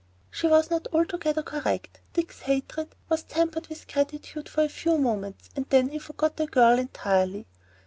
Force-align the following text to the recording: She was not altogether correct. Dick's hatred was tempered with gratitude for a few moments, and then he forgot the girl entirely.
She 0.31 0.47
was 0.47 0.71
not 0.71 0.87
altogether 0.91 1.43
correct. 1.43 1.99
Dick's 2.13 2.39
hatred 2.39 2.95
was 3.07 3.21
tempered 3.21 3.67
with 3.67 3.87
gratitude 3.87 4.49
for 4.49 4.63
a 4.63 4.67
few 4.67 4.97
moments, 4.97 5.51
and 5.55 5.67
then 5.69 5.89
he 5.89 5.99
forgot 5.99 6.37
the 6.37 6.47
girl 6.47 6.79
entirely. 6.79 7.45